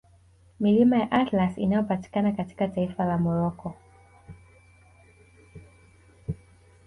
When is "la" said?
3.05-3.17